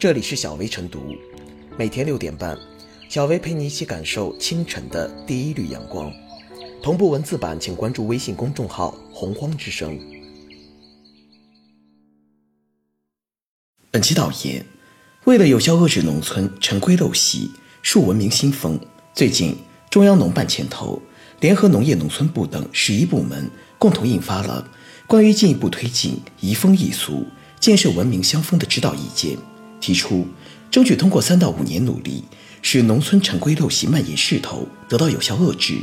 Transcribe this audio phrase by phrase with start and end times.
[0.00, 1.14] 这里是小薇晨读，
[1.76, 2.56] 每天六点半，
[3.10, 6.10] 小薇陪你一起感受清晨的第一缕阳光。
[6.82, 10.00] 同步文字版，请关注微信公众号“洪荒之声”。
[13.92, 14.64] 本期导言：
[15.24, 17.50] 为了有效遏制农村陈规陋习、
[17.82, 18.80] 树文明新风，
[19.12, 19.54] 最近
[19.90, 21.02] 中央农办牵头，
[21.40, 24.66] 联合农业农村部等十一部门，共同印发了
[25.06, 27.26] 关于进一步推进移风易俗、
[27.60, 29.36] 建设文明乡风的指导意见。
[29.80, 30.26] 提出，
[30.70, 32.22] 争取通过三到五年努力，
[32.62, 35.78] 使农村陈规陋习蔓延势头得到有效遏制，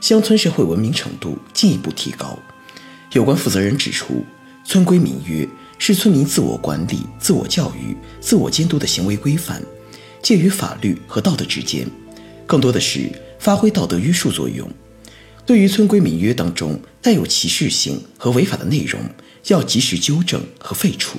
[0.00, 2.38] 乡村社会文明程度进一步提高。
[3.12, 4.24] 有关负责人指出，
[4.64, 5.46] 村规民约
[5.78, 9.62] 是村民自我管理、自我教育、自我监督的行为规范，
[10.22, 11.86] 介于法律和道德之间，
[12.46, 14.68] 更多的是发挥道德约束作用。
[15.46, 18.98] 对于村规民约当中带有歧视性和违法的内容，
[19.48, 21.18] 要及时纠正和废除。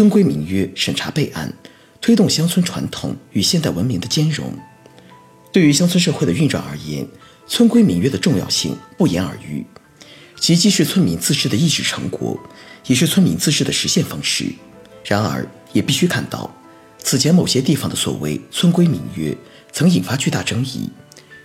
[0.00, 1.52] 村规民约审查备案，
[2.00, 4.50] 推动乡村传统与现代文明的兼容。
[5.52, 7.06] 对于乡村社会的运转而言，
[7.46, 9.62] 村规民约的重要性不言而喻。
[10.40, 12.40] 其既是村民自治的意志成果，
[12.86, 14.46] 也是村民自治的实现方式。
[15.04, 16.50] 然而，也必须看到，
[16.96, 19.36] 此前某些地方的所谓村规民约，
[19.70, 20.88] 曾引发巨大争议，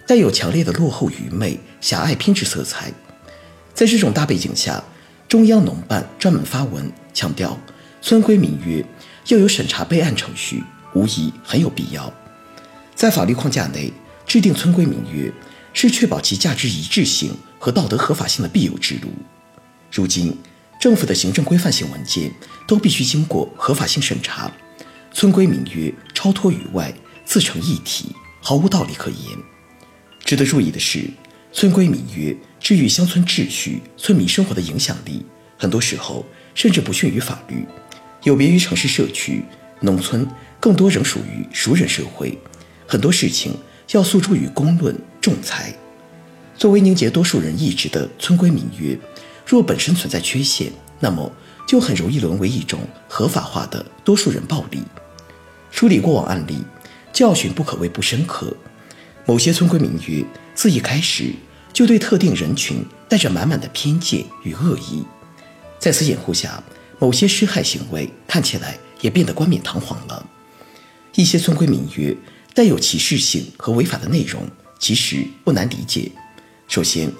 [0.07, 2.89] 带有强烈的落后、愚昧、狭隘、偏执色彩。
[3.73, 4.81] 在这种大背景下，
[5.27, 7.59] 中央农办专门发文强调。
[8.05, 8.85] 村规民约
[9.29, 12.13] 要有审查备案程序，无疑很有必要。
[12.93, 13.91] 在法律框架内
[14.27, 15.33] 制定村规民约，
[15.73, 19.09] 是确保其价值一致性和道德合法性的必由之路。
[19.91, 20.37] 如今，
[20.79, 22.31] 政府的行政规范性文件
[22.67, 24.51] 都必须经过合法性审查，
[25.11, 26.93] 村规民约超脱于外，
[27.25, 29.19] 自成一体，毫无道理可言。
[30.23, 31.09] 值得注意的是，
[31.51, 35.25] 村规民约至于乡村秩序、村民生活的影响力，
[35.57, 36.23] 很多时候
[36.53, 37.65] 甚至不逊于法律。
[38.25, 39.45] 有别于城市社区，
[39.81, 40.27] 农村
[40.59, 42.35] 更多仍属于熟人社会，
[42.87, 43.55] 很多事情
[43.91, 45.71] 要诉诸于公论仲裁。
[46.57, 48.97] 作为凝结多数人意志的村规民约，
[49.45, 51.31] 若本身存在缺陷，那么
[51.67, 54.81] 就很容易沦为一种合法化的多数人暴力。
[55.69, 56.63] 梳理过往案例，
[57.13, 58.51] 教训不可谓不深刻。
[59.27, 60.25] 某些村规民约
[60.55, 61.31] 自一开始
[61.71, 65.03] 就对特定人群带着满满的偏见与恶意，
[65.77, 66.63] 在此掩护下。
[66.99, 70.25] 某些施害行为看起来也变得冠冕堂皇了。
[71.15, 72.15] 一些村规民约
[72.53, 74.41] 带有歧视性和违法的内容，
[74.79, 76.11] 其实不难理解。
[76.67, 77.11] 首先，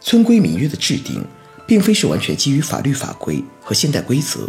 [0.00, 1.24] 村规民约的制定
[1.66, 4.48] 并非是完全基于法律法规和现代规则，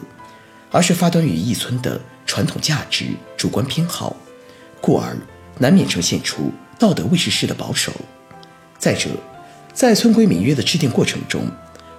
[0.71, 3.05] 而是发端于一村的传统价值、
[3.37, 4.15] 主观偏好，
[4.81, 5.17] 故而
[5.59, 7.91] 难免呈现出道德卫士式的保守。
[8.77, 9.09] 再者，
[9.73, 11.49] 在村规民约的制定过程中，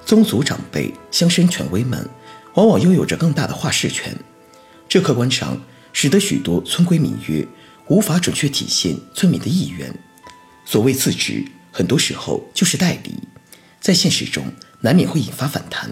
[0.04, 2.08] 宗族长辈、乡绅权威们。
[2.56, 4.16] 往往拥有着更大的话事权，
[4.88, 5.60] 这客观上
[5.92, 7.46] 使得许多村规民约
[7.88, 9.94] 无法准确体现村民的意愿。
[10.64, 13.14] 所谓自治，很多时候就是代理，
[13.78, 14.44] 在现实中
[14.80, 15.90] 难免会引发反弹。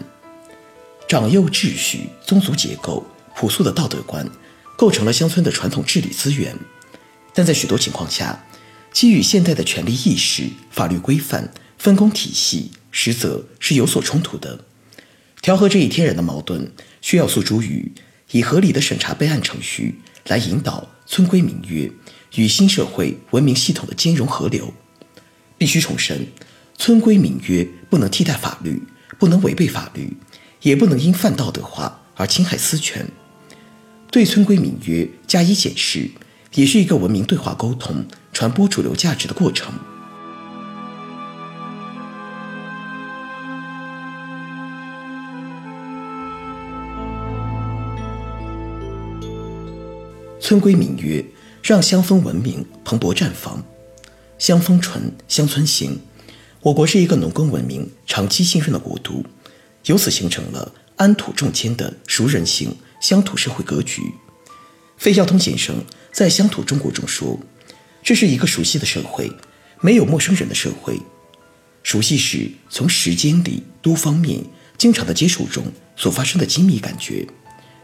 [1.06, 4.26] 长幼秩序、宗族结构、朴素的道德观，
[4.74, 6.56] 构成了乡村的传统治理资源，
[7.34, 8.42] 但在许多情况下，
[8.90, 14.58] 基于现代的权利意识、法律规范、分工体系，实则是有所冲突的。
[15.44, 16.72] 调和这一天然的矛盾，
[17.02, 17.92] 需要诉诸于
[18.30, 21.92] 以合理的审查备案程序来引导村规民约
[22.36, 24.72] 与新社会文明系统的兼容合流。
[25.58, 26.26] 必须重申，
[26.78, 28.82] 村规民约不能替代法律，
[29.18, 30.16] 不能违背法律，
[30.62, 33.06] 也不能因泛道德化而侵害私权。
[34.10, 36.10] 对村规民约加以检视，
[36.54, 39.74] 也是一个文明对话沟通、传播主流价值的过程。
[50.44, 51.24] 村规民约
[51.62, 53.64] 让乡风文明蓬勃绽放，
[54.36, 55.98] 乡风纯，乡村行。
[56.60, 59.24] 我国是一个农耕文明长期兴盛的国度，
[59.86, 64.02] 由此形成了安土重迁的熟人型乡土社会格局。
[64.98, 65.82] 费孝通先生
[66.12, 67.40] 在《乡土中国》中说
[68.04, 69.32] ：“这是一个熟悉的社会，
[69.80, 71.00] 没有陌生人的社会。
[71.82, 74.44] 熟悉是从时间里多方面
[74.76, 75.64] 经常的接触中
[75.96, 77.26] 所发生的亲密感觉，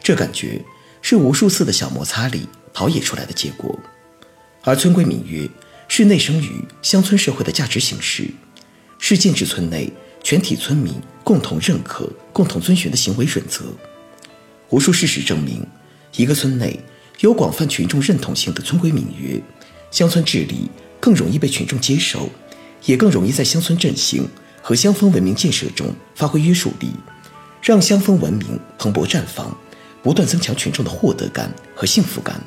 [0.02, 0.62] 这感觉。”
[1.02, 3.78] 是无数次的小摩擦里陶冶出来的结果，
[4.62, 5.48] 而村规民约
[5.88, 8.28] 是内生于乡村社会的价值形式，
[8.98, 9.92] 是建制村内
[10.22, 10.94] 全体村民
[11.24, 13.64] 共同认可、共同遵循的行为准则。
[14.68, 15.66] 无数事实证明，
[16.16, 16.78] 一个村内
[17.20, 19.42] 有广泛群众认同性的村规民约，
[19.90, 20.70] 乡村治理
[21.00, 22.28] 更容易被群众接受，
[22.84, 24.28] 也更容易在乡村振兴
[24.62, 26.92] 和乡风文明建设中发挥约束力，
[27.62, 29.56] 让乡风文明蓬勃绽放，
[30.02, 32.40] 不断增强群众的获得感和幸福感。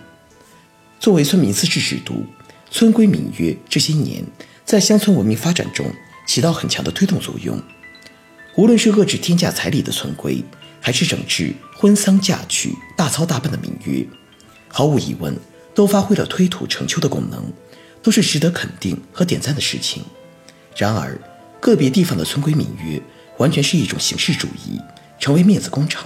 [0.99, 2.23] 作为村民自治制度，
[2.71, 4.23] 村规民约这些年
[4.65, 5.85] 在乡村文明发展中
[6.25, 7.61] 起到很强的推动作用。
[8.55, 10.43] 无论是遏制天价彩礼的村规，
[10.79, 14.05] 还是整治婚丧嫁娶大操大办的民约，
[14.67, 15.35] 毫无疑问
[15.73, 17.51] 都发挥了推土成丘的功能，
[18.01, 20.03] 都是值得肯定和点赞的事情。
[20.77, 21.19] 然而，
[21.59, 23.01] 个别地方的村规民约
[23.37, 24.79] 完全是一种形式主义，
[25.19, 26.05] 成为面子工程。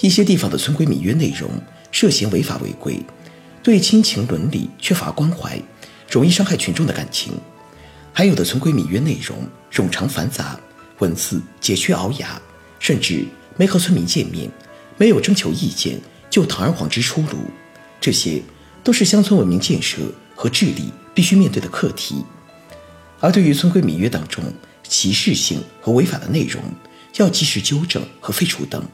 [0.00, 1.50] 一些地方的村规民约内容
[1.90, 3.00] 涉嫌违法违规，
[3.62, 5.60] 对亲情伦理缺乏关怀，
[6.10, 7.32] 容易伤害群众的感情；
[8.12, 9.36] 还有的村规民约内容
[9.72, 10.58] 冗长繁杂。
[10.98, 12.40] 文字佶屈聱牙，
[12.80, 13.24] 甚至
[13.56, 14.50] 没和村民见面，
[14.96, 17.38] 没有征求意见就堂而皇之出炉，
[18.00, 18.42] 这些
[18.82, 19.98] 都是乡村文明建设
[20.34, 22.24] 和治理必须面对的课题。
[23.20, 24.42] 而对于村规民约当中
[24.88, 26.60] 歧视性和违法的内容，
[27.18, 28.84] 要及时纠正和废除等，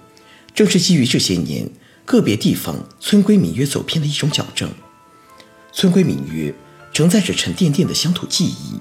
[0.55, 1.69] 正是基于这些年
[2.05, 4.71] 个别地方村规民约走偏的一种矫正。
[5.73, 6.55] 村规民约
[6.93, 8.79] 承载着沉甸甸的乡土记忆，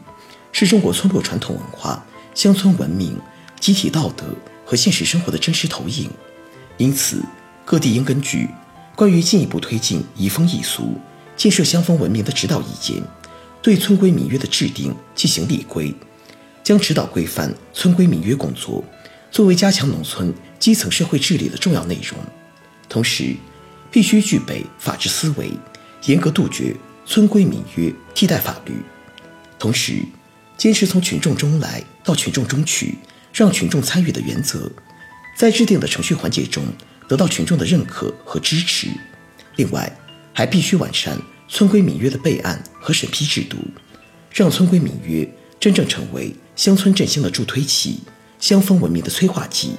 [0.51, 2.05] 是中国村落传统文化。
[2.35, 3.19] 乡村文明、
[3.59, 4.25] 集体道德
[4.65, 6.09] 和现实生活的真实投影，
[6.77, 7.21] 因此
[7.63, 8.49] 各地应根据
[8.95, 10.97] 关于进一步推进移风易俗、
[11.37, 13.03] 建设乡风文明的指导意见，
[13.61, 15.93] 对村规民约的制定进行立规，
[16.63, 18.83] 将指导规范村规民约工作
[19.29, 22.17] 作为加强农村基层社会治理的重要内容。
[22.87, 23.35] 同时，
[23.91, 25.51] 必须具备法治思维，
[26.05, 26.73] 严格杜绝
[27.05, 28.71] 村规民约替代法律。
[29.59, 30.01] 同时，
[30.57, 32.97] 坚持从群众中来到群众中去，
[33.33, 34.71] 让群众参与的原则，
[35.35, 36.63] 在制定的程序环节中
[37.09, 38.87] 得到群众的认可和支持。
[39.57, 39.93] 另外，
[40.31, 41.19] 还必须完善
[41.49, 43.57] 村规民约的备案和审批制度，
[44.31, 45.29] 让村规民约
[45.59, 47.99] 真正成为乡村振兴的助推器，
[48.39, 49.75] 乡风文明的催化剂。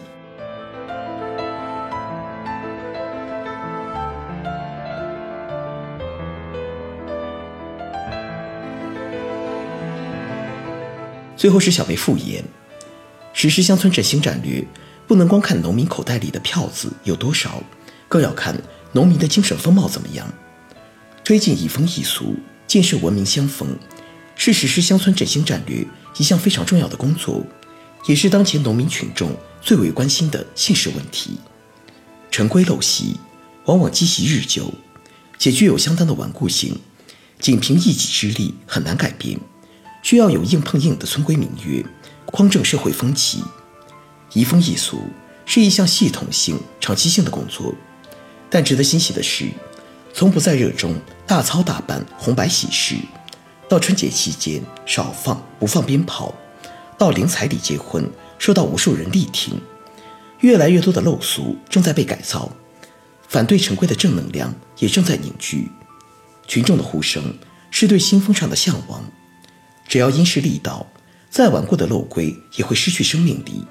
[11.45, 12.43] 最后是小梅复言，
[13.35, 14.67] 实施乡村振兴战略，
[15.07, 17.63] 不能光看农民口袋里的票子有多少，
[18.09, 18.59] 更要看
[18.93, 20.27] 农民的精神风貌怎么样。
[21.23, 22.35] 推进移风易俗，
[22.67, 23.77] 建设文明乡风，
[24.35, 25.87] 是实施乡村振兴战略
[26.17, 27.45] 一项非常重要的工作，
[28.07, 29.31] 也是当前农民群众
[29.61, 31.39] 最为关心的现实问题。
[32.31, 33.21] 陈规陋习
[33.67, 34.73] 往往积习日久，
[35.39, 36.81] 且具有相当的顽固性，
[37.39, 39.39] 仅凭一己之力很难改变。
[40.05, 41.83] 需要有硬碰硬的村规民约，
[42.27, 43.43] 匡正社会风气。
[44.35, 45.01] 移风易俗
[45.47, 47.75] 是一项系统性、长期性的工作。
[48.51, 49.49] 但值得欣喜的是，
[50.13, 50.95] 从不在热衷
[51.27, 52.97] 大操大办红白喜事，
[53.67, 56.35] 到春节期间少放不放鞭炮，
[56.99, 58.07] 到零彩礼结婚
[58.39, 59.59] 受到无数人力挺，
[60.41, 62.53] 越来越多的陋俗正在被改造，
[63.27, 65.71] 反对陈规的正能量也正在凝聚。
[66.47, 67.35] 群众的呼声
[67.71, 69.03] 是对新风尚的向往。
[69.87, 70.87] 只要因势利导，
[71.31, 73.65] 再顽固的陋规也会失去生命力；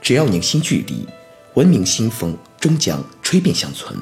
[0.00, 1.06] 只要凝心聚力，
[1.54, 3.96] 文明新风终将吹遍乡村。